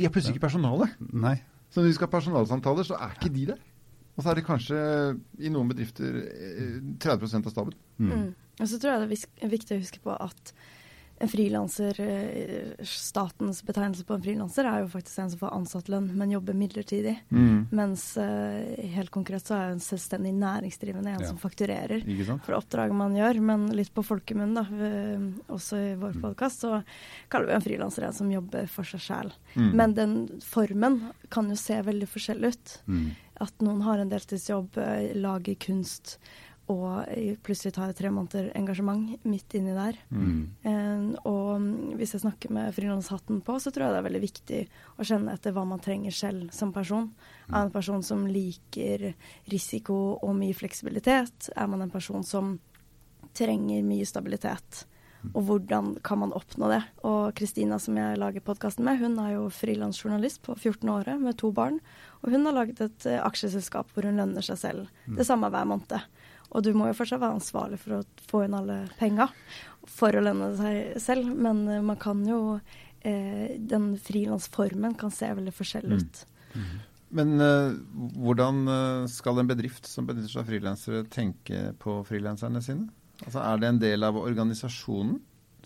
er 0.05 0.11
plutselig 0.11 0.35
ikke 0.35 0.47
personale. 0.49 0.91
Nei. 0.99 1.37
Så 1.71 1.81
når 1.81 1.89
vi 1.89 1.97
skal 1.97 2.07
ha 2.07 2.15
personalsamtaler, 2.19 2.87
så 2.87 2.99
er 2.99 3.15
ikke 3.15 3.33
de 3.33 3.49
der. 3.53 3.65
Og 4.17 4.23
så 4.23 4.31
er 4.31 4.39
det 4.39 4.47
kanskje 4.47 4.79
i 5.39 5.51
noen 5.53 5.69
bedrifter 5.69 6.23
eh, 6.25 6.79
30 7.03 7.37
av 7.45 7.53
staben. 7.53 7.77
Mm. 8.01 8.09
Mm. 8.11 8.31
Og 8.57 8.69
så 8.71 8.79
tror 8.81 8.95
jeg 8.95 9.05
det 9.05 9.21
er 9.45 9.53
viktig 9.53 9.77
å 9.77 9.83
huske 9.83 10.01
på 10.01 10.15
at 10.17 10.53
en 11.19 11.29
frilanser, 11.29 11.99
eh, 12.01 12.85
statens 12.85 13.63
betegnelse 13.65 14.05
på 14.05 14.13
en 14.13 14.21
frilanser, 14.21 14.65
er 14.69 14.83
jo 14.83 14.89
faktisk 14.91 15.19
en 15.19 15.31
som 15.31 15.39
får 15.39 15.53
ansatt 15.55 15.89
lønn, 15.89 16.11
men 16.13 16.31
jobber 16.31 16.53
midlertidig. 16.53 17.15
Mens 17.73 18.03
eh, 18.21 18.85
helt 18.93 19.09
konkret 19.09 19.47
så 19.47 19.55
er 19.55 19.71
jo 19.71 19.77
en 19.77 19.81
selvstendig 19.81 20.35
næringsdrivende 20.37 21.15
en 21.15 21.25
Ja. 21.25 21.27
som 21.31 21.39
fakturerer 21.41 22.05
for 22.45 22.53
oppdraget 22.59 22.93
man 22.93 23.15
gjør. 23.17 23.41
Men 23.41 23.67
litt 23.73 23.93
på 23.93 24.05
folkemunne, 24.05 24.61
da, 24.61 24.85
eh, 24.85 25.25
også 25.49 25.81
i 25.81 25.95
vår 25.97 26.21
podkast, 26.21 26.61
så 26.61 26.83
kaller 27.29 27.47
vi 27.47 27.53
en 27.53 27.65
frilanser 27.65 28.03
en 28.05 28.13
som 28.13 28.29
jobber 28.31 28.67
for 28.69 28.83
seg 28.83 29.01
sjæl. 29.01 29.31
Mm. 29.55 29.73
Men 29.73 29.93
den 29.93 30.41
formen 30.45 31.01
kan 31.31 31.49
jo 31.49 31.55
se 31.55 31.81
veldig 31.81 32.07
forskjellig 32.07 32.53
ut. 32.53 32.77
Mm. 32.87 33.15
At 33.43 33.63
noen 33.65 33.83
har 33.85 34.01
en 34.01 34.11
deltidsjobb, 34.11 34.77
eh, 34.81 35.15
lager 35.17 35.57
kunst, 35.61 36.17
og 36.67 37.05
eh, 37.07 37.37
plutselig 37.43 37.75
tar 37.77 37.93
tre 37.95 38.09
måneder 38.11 38.49
engasjement 38.57 39.23
midt 39.27 39.55
inni 39.55 39.75
der. 39.75 39.99
Mm. 40.11 40.41
En, 40.67 41.05
og 41.23 41.61
mm, 41.63 41.93
hvis 41.99 42.15
jeg 42.15 42.25
snakker 42.25 42.51
med 42.53 42.75
frilanshatten 42.75 43.39
på, 43.45 43.55
så 43.63 43.71
tror 43.71 43.87
jeg 43.87 43.95
det 43.95 44.01
er 44.01 44.07
veldig 44.09 44.23
viktig 44.25 44.61
å 44.97 45.07
kjenne 45.07 45.37
etter 45.37 45.55
hva 45.55 45.63
man 45.69 45.83
trenger 45.83 46.15
selv 46.15 46.51
som 46.55 46.73
person. 46.75 47.09
Er 47.47 47.53
man 47.55 47.69
en 47.69 47.75
person 47.77 48.03
som 48.03 48.27
liker 48.27 49.09
risiko 49.51 50.17
og 50.17 50.35
mye 50.39 50.57
fleksibilitet? 50.57 51.53
Er 51.55 51.71
man 51.71 51.85
en 51.85 51.93
person 51.93 52.25
som 52.27 52.57
trenger 53.37 53.87
mye 53.87 54.07
stabilitet? 54.09 54.83
Og 55.33 55.47
hvordan 55.47 55.95
kan 56.05 56.21
man 56.21 56.33
oppnå 56.35 56.69
det? 56.71 56.81
Og 57.07 57.33
Kristina, 57.37 57.79
som 57.81 57.97
jeg 57.99 58.19
lager 58.19 58.43
podkasten 58.45 58.85
med, 58.87 58.99
hun 59.01 59.17
er 59.23 59.35
jo 59.35 59.47
frilansjournalist 59.53 60.41
på 60.45 60.55
14 60.55 60.91
året 60.93 61.21
med 61.21 61.37
to 61.39 61.51
barn. 61.55 61.79
Og 62.23 62.33
hun 62.33 62.47
har 62.47 62.55
laget 62.55 62.81
et 62.85 63.09
eh, 63.09 63.21
aksjeselskap 63.23 63.91
hvor 63.93 64.07
hun 64.07 64.19
lønner 64.19 64.45
seg 64.45 64.59
selv 64.61 65.05
det 65.17 65.27
samme 65.27 65.51
hver 65.53 65.67
måned. 65.69 66.09
Og 66.55 66.63
du 66.63 66.71
må 66.77 66.87
jo 66.87 66.95
fortsatt 66.95 67.21
være 67.21 67.37
ansvarlig 67.39 67.79
for 67.81 67.97
å 67.97 68.03
få 68.29 68.45
inn 68.45 68.55
alle 68.55 68.83
penga 68.99 69.27
for 69.87 70.15
å 70.15 70.23
lønne 70.23 70.51
seg 70.59 70.99
selv, 71.03 71.31
men 71.35 71.65
eh, 71.67 71.83
man 71.85 71.99
kan 72.01 72.23
jo 72.27 72.41
eh, 73.01 73.55
Den 73.59 73.95
frilansformen 74.01 74.97
kan 74.99 75.13
se 75.13 75.31
veldig 75.31 75.55
forskjellig 75.55 76.03
ut. 76.03 76.23
Men 77.15 77.39
eh, 77.39 77.75
hvordan 78.19 78.63
eh, 78.67 79.07
skal 79.11 79.39
en 79.39 79.49
bedrift 79.49 79.87
som 79.87 80.07
benytter 80.07 80.31
seg 80.31 80.43
av 80.43 80.49
frilansere, 80.51 81.03
tenke 81.11 81.71
på 81.79 82.01
frilanserne 82.07 82.61
sine? 82.63 82.89
Altså, 83.23 83.39
Er 83.41 83.61
det 83.61 83.69
en 83.69 83.81
del 83.81 84.03
av 84.05 84.19
organisasjonen, 84.19 85.21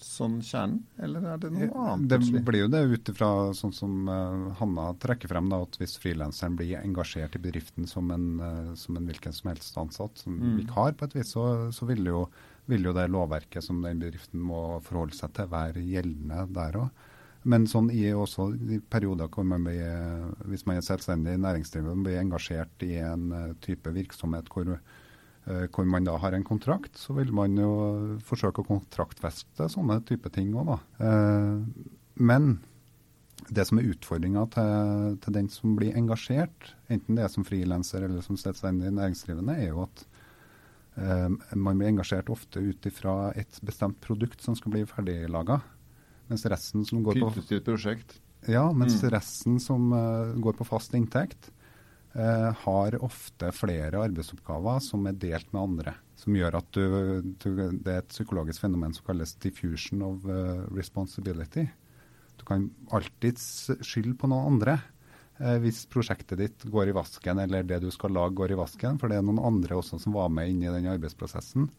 sånn 0.06 0.40
kjernen, 0.44 0.84
eller 1.02 1.26
er 1.34 1.38
det 1.42 1.50
noe 1.54 1.70
annet? 1.94 2.10
Det 2.10 2.42
blir 2.48 2.64
jo 2.64 2.70
det 2.74 2.82
ut 2.92 3.12
ifra 3.14 3.30
sånn 3.58 3.74
som 3.74 4.08
eh, 4.10 4.54
Hanna 4.60 4.88
trekker 5.02 5.32
frem, 5.32 5.50
da, 5.52 5.62
at 5.66 5.78
hvis 5.82 5.98
frilanseren 6.02 6.56
blir 6.60 6.80
engasjert 6.82 7.36
i 7.38 7.42
bedriften 7.44 7.88
som 7.90 8.12
en, 8.12 8.28
eh, 8.40 8.74
som 8.76 8.98
en 8.98 9.08
hvilken 9.10 9.34
som 9.34 9.52
helst 9.54 9.78
ansatt, 9.78 10.18
som 10.18 10.40
Mm. 10.42 10.58
vikar 10.62 10.94
på 10.98 11.06
et 11.06 11.16
vis, 11.16 11.32
så, 11.36 11.72
så 11.72 11.86
vil, 11.86 12.06
jo, 12.06 12.26
vil 12.66 12.84
jo 12.90 12.94
det 12.94 13.08
lovverket 13.12 13.64
som 13.64 13.82
den 13.82 14.00
bedriften 14.00 14.40
må 14.42 14.82
forholde 14.82 15.14
seg 15.18 15.34
til, 15.38 15.48
være 15.52 15.84
gjeldende 15.86 16.48
der 16.54 16.78
òg. 16.86 16.90
Men 17.44 17.66
sånn 17.66 17.90
i, 17.90 18.04
også 18.14 18.52
i 18.70 18.78
perioder 18.80 19.28
hvor 19.34 19.44
man 19.44 19.64
blir, 19.66 19.82
eh, 19.82 20.26
hvis 20.46 20.66
man 20.68 20.78
er 20.78 20.86
selvstendig 20.86 21.40
næringsdrivende, 21.42 22.04
blir 22.06 22.20
engasjert 22.22 22.84
i 22.86 22.96
en 23.02 23.32
eh, 23.32 23.54
type 23.66 23.90
virksomhet 23.96 24.50
hvor 24.54 24.76
eh, 24.76 24.84
hvor 25.46 25.86
man 25.90 26.04
da 26.06 26.18
har 26.22 26.34
en 26.38 26.44
kontrakt, 26.46 26.98
så 27.02 27.14
vil 27.18 27.32
man 27.34 27.56
jo 27.58 27.72
forsøke 28.28 28.62
å 28.62 28.68
kontraktfeste 28.68 29.66
sånne 29.74 30.00
type 30.06 30.30
ting 30.34 30.54
òg, 30.54 30.68
da. 30.76 30.78
Eh, 31.08 31.88
men 32.22 32.60
det 33.50 33.66
som 33.68 33.80
er 33.82 33.90
utfordringa 33.90 34.46
til, 34.54 35.18
til 35.24 35.34
den 35.34 35.50
som 35.50 35.74
blir 35.76 35.96
engasjert, 35.98 36.76
enten 36.94 37.18
det 37.18 37.26
er 37.26 37.32
som 37.34 37.44
frilanser 37.48 38.06
eller 38.06 38.22
som 38.22 38.38
selvstendig 38.38 38.92
næringsdrivende, 38.94 39.58
er 39.58 39.72
jo 39.74 39.82
at 39.88 40.04
eh, 41.02 41.30
man 41.58 41.78
blir 41.82 41.90
engasjert 41.90 42.30
ofte 42.32 42.62
ut 42.62 42.86
ifra 42.86 43.32
et 43.36 43.58
bestemt 43.66 43.98
produkt 44.04 44.44
som 44.46 44.56
skal 44.56 44.72
bli 44.76 44.86
ferdiglaga. 44.86 45.62
Mens 46.30 46.46
resten 46.48 46.86
som 46.88 47.02
går 47.04 47.18
på 47.20 47.32
Knyttet 47.34 47.50
til 47.50 47.58
et 47.60 47.66
prosjekt. 47.68 48.20
ja, 48.48 48.72
mens 48.72 49.02
Mm. 49.02 49.10
resten 49.12 49.60
som 49.60 49.92
eh, 49.92 50.38
går 50.40 50.54
på 50.62 50.66
fast 50.70 50.94
inntekt, 50.94 51.50
eh, 51.50 51.61
har 52.12 52.98
ofte 53.06 53.54
flere 53.56 54.02
arbeidsoppgaver 54.04 54.82
som 54.84 55.06
er 55.08 55.16
delt 55.16 55.54
med 55.54 55.62
andre. 55.62 55.94
Som 56.20 56.36
gjør 56.36 56.58
at 56.60 56.68
du, 56.76 56.84
du, 57.40 57.50
det 57.72 57.94
er 57.94 58.02
et 58.02 58.12
psykologisk 58.12 58.66
fenomen 58.66 58.92
som 58.94 59.06
kalles 59.08 59.32
diffusion 59.40 60.04
of 60.06 60.26
uh, 60.28 60.66
responsibility. 60.76 61.64
Du 62.42 62.46
kan 62.46 62.68
alltids 62.92 63.46
skylde 63.86 64.18
på 64.18 64.30
noen 64.30 64.56
andre 64.56 64.80
eh, 65.38 65.60
hvis 65.62 65.84
prosjektet 65.92 66.40
ditt 66.42 66.64
går 66.74 66.90
i 66.90 66.96
vasken, 66.98 67.38
eller 67.44 67.68
det 67.70 67.78
du 67.84 67.92
skal 67.94 68.16
lage 68.18 68.34
går 68.40 68.56
i 68.56 68.58
vasken, 68.58 68.98
for 68.98 69.12
det 69.12 69.20
er 69.20 69.28
noen 69.28 69.42
andre 69.46 69.78
også 69.78 70.00
som 70.02 70.16
var 70.18 70.32
med 70.34 70.50
inn 70.50 70.64
i 70.66 70.72
den 70.74 70.90
arbeidsprosessen. 70.90 71.70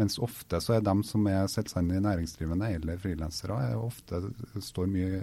Mens 0.00 0.16
ofte 0.22 0.62
så 0.64 0.78
er 0.78 0.86
de 0.86 0.94
som 1.04 1.28
er 1.28 1.50
selvstendig 1.52 2.00
næringsdrivende 2.06 2.70
eller 2.78 3.00
frilansere, 3.02 3.58
er 3.68 3.82
ofte 3.82 4.22
står 4.64 4.88
mye 4.94 5.20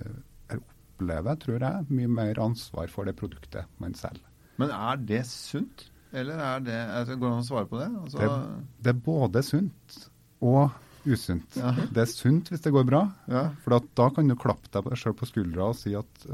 opplever, 0.60 1.42
tror 1.42 1.66
jeg, 1.66 1.90
mye 1.90 2.12
mer 2.12 2.42
ansvar 2.44 2.92
for 2.94 3.10
det 3.10 3.18
produktet 3.18 3.66
man 3.82 3.98
selger. 3.98 4.35
Men 4.62 4.72
er 4.72 5.04
det 5.12 5.22
sunt? 5.30 5.90
Eller 6.16 6.40
er 6.40 6.64
det, 6.64 6.80
altså, 6.96 7.18
går 7.20 7.28
det 7.28 7.36
an 7.36 7.44
å 7.44 7.48
svare 7.50 7.70
på 7.70 7.80
det? 7.82 7.92
Altså, 8.02 8.20
det? 8.22 8.66
det? 8.86 8.92
er 8.94 9.06
både 9.06 9.44
sunt 9.44 10.02
og 10.46 10.76
usunt. 11.06 11.58
Ja. 11.60 11.74
Det 11.92 12.04
er 12.06 12.10
sunt 12.10 12.50
hvis 12.52 12.64
det 12.64 12.74
går 12.74 12.86
bra, 12.88 13.04
ja. 13.30 13.48
for 13.66 13.78
da 14.00 14.10
kan 14.16 14.30
du 14.32 14.38
klappe 14.40 14.72
deg 14.72 14.96
sjøl 15.00 15.16
på 15.18 15.28
skuldra 15.30 15.70
og 15.74 15.78
si 15.78 15.94
at 15.98 16.28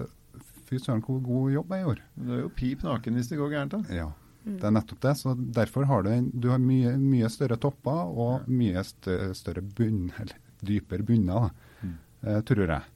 fy 0.71 0.79
søren, 0.79 1.03
hvor 1.03 1.19
god 1.25 1.51
jobb 1.51 1.73
jeg 1.75 1.85
gjorde. 1.85 2.05
Du 2.15 2.31
er 2.31 2.43
jo 2.45 2.51
pip 2.55 2.85
naken 2.87 3.17
hvis 3.19 3.31
det 3.31 3.39
går 3.41 3.51
gærent, 3.51 3.75
da. 3.75 3.97
Ja, 4.01 4.07
det 4.45 4.69
er 4.69 4.73
nettopp 4.77 5.01
det. 5.03 5.15
Så 5.19 5.35
derfor 5.59 5.87
har 5.89 6.05
du, 6.07 6.13
du 6.31 6.47
har 6.53 6.61
mye, 6.63 6.95
mye, 7.01 7.29
større 7.33 7.59
topper 7.61 8.15
og 8.25 8.47
mye 8.51 8.83
større 8.87 9.65
bunn, 9.65 10.07
eller 10.21 10.39
dypere 10.61 11.05
bunner, 11.05 11.49
da, 11.49 11.75
mm. 11.81 11.97
eh, 12.23 12.39
tror 12.47 12.63
jeg. 12.67 12.87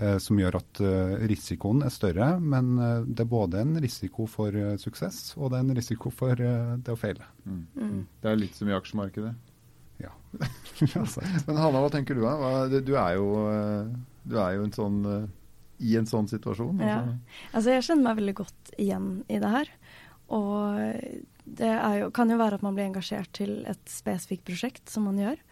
Eh, 0.00 0.16
som 0.22 0.38
gjør 0.40 0.56
at 0.56 0.80
eh, 0.80 1.14
risikoen 1.28 1.82
er 1.84 1.92
større, 1.92 2.30
men 2.40 2.72
eh, 2.80 3.02
det 3.04 3.24
er 3.26 3.28
både 3.28 3.60
en 3.60 3.74
risiko 3.82 4.24
for 4.30 4.54
suksess 4.80 5.34
og 5.36 5.50
det 5.50 5.58
er 5.58 5.66
en 5.66 5.76
risiko 5.76 6.12
for 6.14 6.40
det 6.40 6.92
å 6.94 6.96
feile. 6.96 7.26
Mm. 7.44 7.64
Mm. 7.74 7.98
Det 8.22 8.30
er 8.30 8.38
litt 8.40 8.56
som 8.56 8.70
i 8.70 8.76
aksjemarkedet? 8.76 9.34
Ja. 10.00 10.14
men 10.40 11.58
Hanna, 11.60 11.82
hva 11.82 11.90
tenker 11.92 12.16
du? 12.16 12.24
Da? 12.24 12.80
Du 12.80 12.94
er 12.96 13.18
jo, 13.18 13.26
du 14.24 14.38
er 14.40 14.56
jo 14.56 14.64
en 14.64 14.72
sånn, 14.72 15.02
i 15.84 15.98
en 16.00 16.08
sånn 16.08 16.30
situasjon. 16.30 16.80
Ja. 16.80 17.02
Altså. 17.02 17.42
altså 17.58 17.76
jeg 17.76 17.86
kjenner 17.90 18.06
meg 18.06 18.22
veldig 18.22 18.36
godt 18.40 18.72
igjen 18.80 19.10
i 19.28 19.42
det 19.42 19.52
her. 19.52 19.74
Og 20.32 20.80
det 21.60 21.74
jo, 22.00 22.08
kan 22.16 22.32
jo 22.32 22.40
være 22.40 22.56
at 22.56 22.64
man 22.64 22.78
blir 22.78 22.88
engasjert 22.88 23.34
til 23.36 23.58
et 23.68 23.84
spesifikt 23.90 24.48
prosjekt 24.48 24.88
som 24.88 25.10
man 25.10 25.20
gjør. 25.20 25.44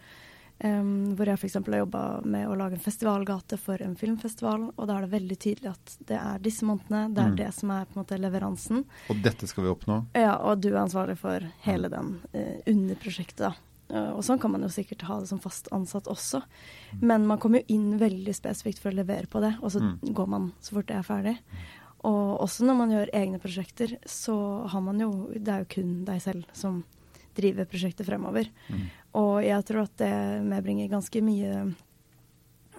Um, 0.58 1.12
hvor 1.14 1.28
jeg 1.30 1.38
f.eks. 1.38 1.54
har 1.54 1.82
jobba 1.84 2.00
med 2.26 2.48
å 2.50 2.56
lage 2.58 2.74
en 2.74 2.82
festivalgate 2.82 3.54
for 3.62 3.78
en 3.84 3.94
filmfestival. 3.98 4.64
Og 4.74 4.88
da 4.90 4.96
er 4.96 5.06
det 5.06 5.12
veldig 5.12 5.36
tydelig 5.38 5.70
at 5.70 5.94
det 6.08 6.18
er 6.18 6.42
disse 6.42 6.66
månedene, 6.66 7.14
det 7.14 7.22
er 7.22 7.30
mm. 7.30 7.38
det 7.38 7.50
som 7.54 7.72
er 7.76 7.86
på 7.86 7.94
en 7.94 8.00
måte 8.02 8.18
leveransen. 8.18 8.82
Og 9.12 9.22
dette 9.22 9.46
skal 9.46 9.68
vi 9.68 9.70
oppnå? 9.70 10.00
Ja, 10.18 10.34
og 10.42 10.64
du 10.64 10.72
er 10.72 10.82
ansvarlig 10.82 11.18
for 11.20 11.46
hele 11.62 11.92
den 11.92 12.16
uh, 12.34 12.58
underprosjektet. 12.66 13.46
da. 13.46 13.54
Uh, 13.88 14.10
og 14.18 14.24
sånn 14.26 14.42
kan 14.42 14.52
man 14.52 14.66
jo 14.66 14.72
sikkert 14.72 15.06
ha 15.06 15.20
det 15.22 15.30
som 15.30 15.38
fast 15.40 15.70
ansatt 15.74 16.10
også. 16.10 16.42
Mm. 16.42 17.06
Men 17.12 17.30
man 17.30 17.40
kommer 17.42 17.62
jo 17.62 17.78
inn 17.78 17.94
veldig 18.02 18.34
spesifikt 18.36 18.82
for 18.82 18.90
å 18.90 18.98
levere 18.98 19.30
på 19.30 19.44
det, 19.44 19.54
og 19.62 19.72
så 19.76 19.84
mm. 19.84 19.94
går 20.10 20.32
man 20.34 20.50
så 20.58 20.80
fort 20.80 20.90
det 20.90 20.98
er 20.98 21.06
ferdig. 21.06 21.38
Og 22.08 22.42
også 22.42 22.66
når 22.66 22.82
man 22.82 22.92
gjør 22.94 23.14
egne 23.14 23.38
prosjekter, 23.42 23.94
så 24.06 24.34
har 24.70 24.82
man 24.82 25.00
jo 25.02 25.08
Det 25.34 25.50
er 25.50 25.64
jo 25.64 25.72
kun 25.72 25.96
deg 26.06 26.20
selv 26.22 26.46
som 26.54 26.82
drive 27.38 27.66
prosjektet 27.70 28.06
fremover. 28.06 28.50
Mm. 28.68 28.86
Og 29.16 29.38
jeg 29.44 29.64
tror 29.68 29.86
at 29.86 29.94
det 30.00 30.14
medbringer 30.44 30.90
ganske 30.92 31.22
mye 31.24 31.68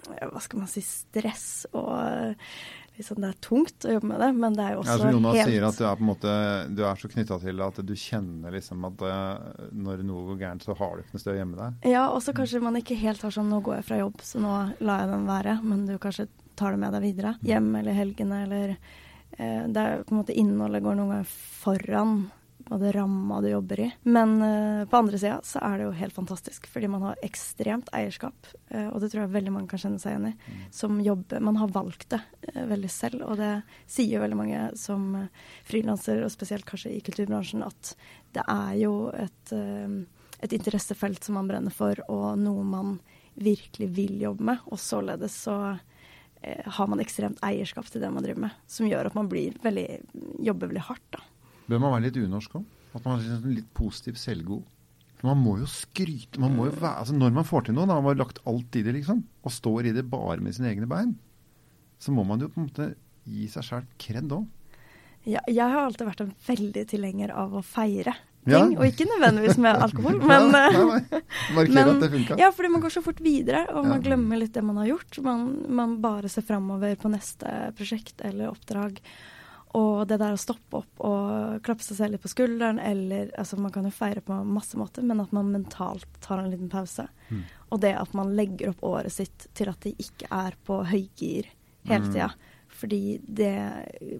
hva 0.00 0.40
skal 0.40 0.62
man 0.62 0.70
si, 0.70 0.82
stress 0.84 1.66
og 1.76 2.36
liksom 3.00 3.20
det 3.22 3.30
er 3.30 3.36
tungt 3.40 3.86
å 3.88 3.94
jobbe 3.94 4.10
med 4.10 4.20
det, 4.20 4.28
men 4.36 4.56
det 4.56 4.64
er 4.64 4.74
jo 4.74 4.82
også 4.82 4.96
ja, 4.98 5.12
Jonas 5.14 5.36
helt 5.38 5.50
sier 5.52 5.66
at 5.68 5.78
du 5.78 5.84
er 5.88 6.02
måte, 6.04 6.32
du 6.76 6.82
er 6.84 7.00
så 7.00 7.10
knytta 7.12 7.38
til 7.40 7.62
at 7.64 7.80
du 7.86 7.92
kjenner 7.96 8.56
liksom 8.56 8.84
at 8.90 9.04
eh, 9.08 9.68
når 9.72 10.02
noe 10.08 10.26
går 10.30 10.40
gærent, 10.42 10.66
så 10.66 10.76
har 10.76 10.96
du 10.96 11.04
ikke 11.04 11.16
noe 11.16 11.22
sted 11.22 11.32
å 11.32 11.38
gjemme 11.38 11.60
deg. 11.60 11.88
Ja, 11.94 12.02
og 12.12 12.20
så 12.24 12.34
kanskje 12.36 12.62
man 12.64 12.76
ikke 12.80 12.98
helt 13.00 13.24
har 13.24 13.36
sånn 13.36 13.48
nå 13.52 13.62
går 13.64 13.78
jeg 13.78 13.88
fra 13.88 14.00
jobb, 14.02 14.24
så 14.26 14.42
nå 14.42 14.56
lar 14.84 15.04
jeg 15.04 15.12
den 15.14 15.30
være, 15.30 15.56
men 15.64 15.86
du 15.88 15.94
kanskje 16.02 16.28
tar 16.60 16.76
det 16.76 16.82
med 16.82 16.92
deg 16.96 17.06
videre. 17.06 17.36
Mm. 17.40 17.46
Hjem 17.52 17.70
eller 17.80 17.96
helgene 17.96 18.42
eller 18.44 18.74
eh, 18.74 19.62
Det 19.64 19.86
er 19.86 20.04
på 20.04 20.14
en 20.14 20.20
måte 20.20 20.36
innholdet 20.36 20.84
går 20.84 21.00
noen 21.00 21.14
ganger 21.14 21.32
foran 21.62 22.20
og 22.70 22.78
det 22.78 22.92
ramma 22.94 23.40
du 23.42 23.48
jobber 23.50 23.80
i. 23.82 23.88
Men 24.02 24.36
uh, 24.42 24.84
på 24.86 24.96
andre 24.96 25.18
sida 25.18 25.40
så 25.46 25.58
er 25.66 25.78
det 25.78 25.86
jo 25.88 25.96
helt 25.98 26.14
fantastisk, 26.14 26.68
fordi 26.70 26.90
man 26.92 27.02
har 27.02 27.22
ekstremt 27.26 27.90
eierskap. 27.96 28.46
Uh, 28.70 28.86
og 28.92 29.00
det 29.02 29.10
tror 29.10 29.24
jeg 29.24 29.32
veldig 29.34 29.54
mange 29.56 29.70
kan 29.72 29.82
kjenne 29.82 29.98
seg 30.02 30.14
igjen 30.14 30.28
i. 30.30 30.34
Mm. 30.38 30.60
Som 30.78 31.00
jobber 31.02 31.42
Man 31.42 31.58
har 31.58 31.72
valgt 31.74 32.08
det 32.14 32.20
uh, 32.52 32.62
veldig 32.70 32.92
selv, 32.94 33.24
og 33.26 33.40
det 33.40 33.50
sier 33.90 34.16
jo 34.16 34.22
veldig 34.22 34.38
mange 34.38 34.62
som 34.78 35.10
frilanser, 35.66 36.22
og 36.22 36.30
spesielt 36.32 36.68
kanskje 36.68 36.94
i 36.94 37.02
kulturbransjen, 37.04 37.66
at 37.66 37.94
det 38.36 38.46
er 38.46 38.74
jo 38.78 38.94
et, 39.18 39.52
et 40.38 40.52
interessefelt 40.54 41.24
som 41.26 41.34
man 41.34 41.48
brenner 41.50 41.74
for, 41.74 41.98
og 42.06 42.38
noe 42.38 42.62
man 42.62 42.92
virkelig 43.34 43.88
vil 43.96 44.14
jobbe 44.22 44.46
med. 44.52 44.62
Og 44.70 44.78
således 44.78 45.34
så 45.48 45.56
har 46.40 46.88
man 46.88 47.02
ekstremt 47.02 47.42
eierskap 47.44 47.90
til 47.90 48.04
det 48.04 48.12
man 48.14 48.22
driver 48.22 48.46
med, 48.46 48.62
som 48.70 48.86
gjør 48.86 49.10
at 49.10 49.18
man 49.18 49.28
blir 49.28 49.58
veldig, 49.66 49.88
jobber 50.46 50.70
veldig 50.70 50.86
hardt. 50.86 51.08
da. 51.18 51.26
Bør 51.70 51.82
man 51.82 51.94
være 51.94 52.08
litt 52.08 52.20
unorsk 52.20 52.58
òg? 52.58 52.68
At 52.98 53.06
man 53.06 53.22
er 53.22 53.42
litt 53.46 53.70
positiv 53.76 54.18
selvgod? 54.18 54.64
For 55.20 55.30
Man 55.30 55.42
må 55.44 55.58
jo 55.60 55.68
skryte 55.68 56.40
man 56.40 56.54
må 56.56 56.70
jo 56.70 56.74
være, 56.78 57.02
altså 57.02 57.14
Når 57.14 57.34
man 57.36 57.46
får 57.46 57.68
til 57.68 57.76
noe, 57.76 57.86
da 57.86 57.98
man 58.00 58.10
har 58.10 58.22
lagt 58.22 58.40
alt 58.48 58.78
i 58.78 58.84
det, 58.86 58.94
liksom, 58.96 59.20
og 59.44 59.54
står 59.54 59.90
i 59.90 59.92
det 59.96 60.06
bare 60.10 60.40
med 60.42 60.56
sine 60.56 60.72
egne 60.72 60.88
bein, 60.90 61.12
så 62.00 62.14
må 62.16 62.24
man 62.24 62.40
jo 62.40 62.48
på 62.48 62.62
en 62.62 62.70
måte 62.70 62.88
gi 63.28 63.46
seg 63.52 63.66
sjæl 63.66 63.86
kred 64.00 64.32
òg. 64.32 64.48
Ja, 65.28 65.42
jeg 65.44 65.60
har 65.60 65.84
alltid 65.84 66.08
vært 66.08 66.22
en 66.24 66.32
veldig 66.46 66.84
tilhenger 66.88 67.32
av 67.36 67.52
å 67.52 67.60
feire 67.60 68.14
ting, 68.40 68.54
ja. 68.54 68.62
og 68.78 68.86
ikke 68.86 69.04
nødvendigvis 69.10 69.58
med 69.60 69.82
alkohol. 69.84 70.16
Men, 70.30 70.46
ja, 70.48 70.70
nei, 70.72 71.00
nei. 71.10 71.66
men 71.68 71.90
at 71.92 72.00
det 72.00 72.08
funka. 72.14 72.38
Ja, 72.40 72.48
fordi 72.56 72.70
man 72.72 72.84
går 72.84 72.94
så 72.94 73.02
fort 73.04 73.20
videre, 73.24 73.66
og 73.74 73.88
man 73.88 74.00
glemmer 74.04 74.40
litt 74.40 74.54
det 74.56 74.64
man 74.64 74.80
har 74.80 74.88
gjort. 74.94 75.20
Man, 75.26 75.44
man 75.68 75.98
bare 76.00 76.30
ser 76.32 76.46
framover 76.48 76.96
på 77.00 77.12
neste 77.12 77.52
prosjekt 77.76 78.24
eller 78.24 78.48
oppdrag. 78.48 79.02
Og 79.78 80.08
det 80.10 80.16
der 80.18 80.34
å 80.34 80.40
stoppe 80.40 80.80
opp 80.80 81.02
og 81.06 81.60
klappe 81.62 81.84
seg 81.84 81.96
selv 82.00 82.14
litt 82.14 82.24
på 82.24 82.32
skulderen, 82.32 82.80
eller 82.82 83.30
altså 83.38 83.56
Man 83.60 83.72
kan 83.74 83.86
jo 83.86 83.92
feire 83.94 84.20
på 84.24 84.32
masse 84.42 84.78
måter, 84.78 85.02
men 85.06 85.22
at 85.22 85.32
man 85.36 85.52
mentalt 85.52 86.10
tar 86.24 86.38
en 86.42 86.50
liten 86.50 86.70
pause. 86.72 87.06
Mm. 87.28 87.42
Og 87.70 87.76
det 87.84 87.94
at 87.94 88.14
man 88.18 88.36
legger 88.36 88.70
opp 88.72 88.82
året 88.86 89.12
sitt 89.14 89.38
til 89.54 89.68
at 89.70 89.80
det 89.86 89.92
ikke 90.02 90.26
er 90.34 90.52
på 90.66 90.74
høygir 90.90 91.44
hele 91.86 92.06
mm. 92.06 92.10
tida. 92.10 92.30
Fordi 92.80 93.20
det, 93.26 93.72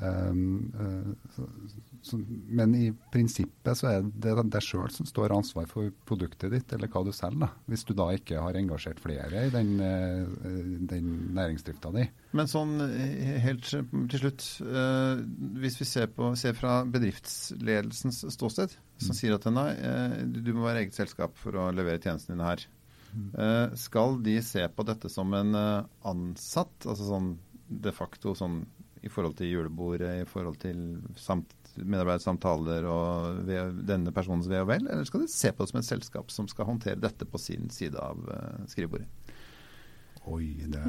um, 0.00 0.72
eh, 0.80 1.38
så, 2.04 2.18
Men 2.28 2.74
i 2.76 2.88
prinsippet 3.12 3.78
så 3.78 3.88
er 3.88 4.04
det 4.04 4.34
deg 4.52 4.64
sjøl 4.64 4.90
som 4.92 5.08
står 5.08 5.32
ansvar 5.32 5.68
for 5.70 5.92
produktet 6.08 6.52
ditt, 6.52 6.74
eller 6.76 6.90
hva 6.92 7.00
du 7.06 7.10
selger. 7.16 7.46
da, 7.46 7.48
Hvis 7.70 7.86
du 7.88 7.94
da 7.96 8.10
ikke 8.12 8.42
har 8.44 8.58
engasjert 8.60 9.00
flere 9.00 9.46
i 9.46 9.52
den, 9.52 9.72
eh, 9.80 10.26
den 10.92 11.08
næringsdrifta 11.36 11.92
di. 11.96 12.04
Men 12.36 12.50
sånn 12.50 12.76
eh, 12.84 13.40
helt 13.44 13.66
til 13.70 14.20
slutt, 14.20 14.46
eh, 14.66 15.24
hvis 15.64 15.80
vi 15.80 15.88
ser, 15.88 16.12
på, 16.12 16.34
ser 16.36 16.56
fra 16.58 16.82
bedriftsledelsens 16.84 18.24
ståsted, 18.36 18.76
som 19.00 19.16
sier 19.16 19.38
at 19.38 19.48
nei, 19.50 19.70
du 20.28 20.52
må 20.54 20.68
være 20.68 20.84
eget 20.84 20.96
selskap 20.96 21.34
for 21.40 21.56
å 21.58 21.70
levere 21.74 22.02
tjenestene 22.02 22.36
dine 22.36 22.52
her. 22.52 22.68
Eh, 23.14 23.74
skal 23.78 24.18
de 24.26 24.36
se 24.42 24.62
på 24.68 24.86
dette 24.86 25.08
som 25.12 25.32
en 25.38 25.56
ansatt, 25.56 26.84
altså 26.84 27.08
sånn 27.08 27.34
de 27.64 27.92
facto 27.94 28.34
sånn 28.36 28.60
i 29.04 29.10
forhold 29.12 29.36
til 29.38 29.52
julebordet, 29.52 30.22
i 30.22 30.28
forhold 30.28 30.60
til 30.62 30.80
samt, 31.20 31.52
medarbeidersamtaler 31.80 32.86
og 32.88 33.48
denne 33.86 34.12
personens 34.14 34.48
ve 34.50 34.60
og 34.62 34.70
vel, 34.70 34.86
eller 34.86 35.06
skal 35.08 35.24
de 35.24 35.30
se 35.30 35.52
på 35.52 35.64
det 35.64 35.72
som 35.72 35.80
et 35.80 35.88
selskap 35.88 36.30
som 36.32 36.48
skal 36.50 36.68
håndtere 36.68 37.02
dette 37.02 37.26
på 37.28 37.40
sin 37.40 37.70
side 37.74 37.98
av 38.00 38.20
eh, 38.30 38.62
skrivebordet? 38.70 39.08
Oi, 40.32 40.54
det, 40.72 40.82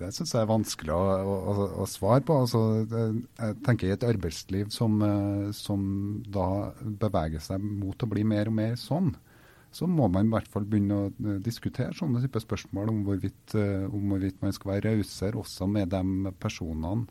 det 0.00 0.08
syns 0.16 0.32
jeg 0.34 0.42
er 0.42 0.50
vanskelig 0.50 0.90
å, 0.90 1.02
å, 1.30 1.66
å 1.84 1.86
svare 1.86 2.24
på. 2.26 2.40
Altså, 2.42 2.62
jeg 2.90 3.58
tenker 3.68 3.86
I 3.86 3.94
et 3.94 4.06
arbeidsliv 4.08 4.72
som, 4.74 4.96
eh, 5.06 5.52
som 5.54 5.84
da 6.26 6.72
beveger 6.82 7.44
seg 7.44 7.62
mot 7.62 8.02
å 8.02 8.10
bli 8.10 8.26
mer 8.26 8.50
og 8.50 8.58
mer 8.58 8.74
sånn, 8.80 9.12
så 9.76 9.86
må 9.90 10.08
man 10.08 10.26
i 10.26 10.32
hvert 10.32 10.48
fall 10.50 10.66
begynne 10.66 10.98
å 10.98 11.06
eh, 11.12 11.38
diskutere 11.44 11.94
sånne 11.94 12.24
type 12.24 12.42
spørsmål 12.42 12.90
om 12.90 13.00
hvorvidt, 13.06 13.54
om 13.92 14.10
hvorvidt 14.10 14.42
man 14.42 14.56
skal 14.56 14.74
være 14.74 14.96
rausere 14.96 15.38
også 15.38 15.70
med 15.70 15.94
de 15.94 16.34
personene 16.42 17.06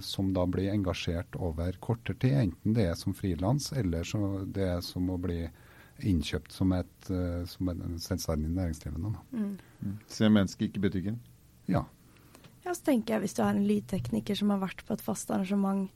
som 0.00 0.30
da 0.32 0.46
blir 0.48 0.70
engasjert 0.72 1.36
over 1.36 1.76
kortere 1.84 2.16
tid, 2.22 2.36
enten 2.40 2.76
det 2.76 2.86
er 2.88 2.94
som 2.96 3.12
frilans 3.16 3.70
eller 3.76 4.06
så 4.06 4.20
det 4.46 4.64
er 4.64 4.80
som 4.86 5.10
å 5.12 5.18
bli 5.20 5.42
innkjøpt 6.06 6.52
som, 6.52 6.72
et, 6.72 7.10
eh, 7.10 7.44
som 7.46 7.68
en 7.72 7.98
selvstendig 8.00 8.50
næringsdrivende. 8.54 9.14
Mm. 9.32 9.58
Mm. 9.82 9.94
Se 10.06 10.28
mennesket, 10.28 10.68
ikke 10.68 10.80
butikken. 10.86 11.20
Ja. 11.68 11.84
Ja, 12.64 12.74
så 12.74 12.82
tenker 12.84 13.14
jeg 13.14 13.20
Hvis 13.20 13.34
du 13.34 13.42
har 13.42 13.54
en 13.54 13.66
lydtekniker 13.66 14.36
som 14.36 14.50
har 14.50 14.60
vært 14.60 14.84
på 14.86 14.92
et 14.94 15.02
fast 15.02 15.30
arrangement, 15.30 15.88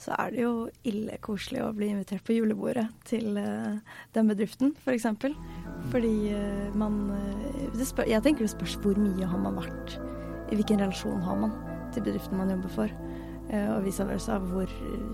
så 0.00 0.14
er 0.16 0.30
det 0.32 0.40
jo 0.40 0.52
ille 0.88 1.18
koselig 1.20 1.60
å 1.60 1.72
bli 1.76 1.90
invitert 1.92 2.24
på 2.24 2.32
julebordet 2.32 2.86
til 3.04 3.36
uh, 3.36 3.76
den 4.16 4.30
bedriften, 4.30 4.72
f.eks. 4.72 4.84
For 4.84 4.96
eksempel. 4.96 5.34
Fordi 5.92 6.32
uh, 6.32 6.70
man 6.72 7.10
uh, 7.10 7.66
det 7.76 7.88
spør, 7.88 8.08
Jeg 8.08 8.24
tenker 8.24 8.46
det 8.46 8.54
spørs 8.54 8.78
hvor 8.80 8.96
mye 8.96 9.28
har 9.28 9.42
man 9.42 9.60
vært 9.60 9.98
I 10.48 10.56
hvilken 10.56 10.80
relasjon 10.80 11.20
har 11.20 11.36
man 11.42 11.52
til 11.94 12.04
bedriften 12.06 12.38
man 12.40 12.52
jobber 12.52 12.72
for. 12.74 12.94
Eh, 13.50 13.66
og 13.74 13.82
vice 13.84 14.06
versa. 14.06 14.38
Hvor, 14.38 14.70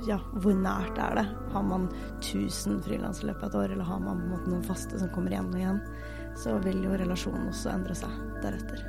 ja, 0.09 0.19
hvor 0.37 0.57
nært 0.57 0.99
er 1.01 1.21
det? 1.21 1.27
Har 1.55 1.65
man 1.65 1.89
1000 2.21 2.83
frilansere 2.85 3.33
løpet 3.33 3.45
av 3.45 3.49
et 3.49 3.59
år, 3.63 3.73
eller 3.77 3.89
har 3.89 4.03
man 4.03 4.21
på 4.21 4.27
en 4.27 4.35
måte 4.35 4.53
noen 4.53 4.67
faste 4.67 5.01
som 5.01 5.13
kommer 5.15 5.33
igjen 5.33 5.53
og 5.53 5.61
igjen? 5.61 5.81
Så 6.37 6.59
vil 6.67 6.83
jo 6.85 6.99
relasjonen 7.01 7.49
også 7.49 7.73
endre 7.73 7.97
seg 7.97 8.13
deretter. 8.43 8.85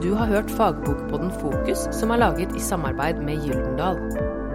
Du 0.00 0.14
har 0.14 0.30
hørt 0.30 0.50
fagbokpodden 0.56 1.32
Fokus, 1.40 1.88
som 1.92 2.12
er 2.14 2.22
laget 2.22 2.56
i 2.56 2.62
samarbeid 2.62 3.20
med 3.26 3.44
Gyldendal. 3.44 4.45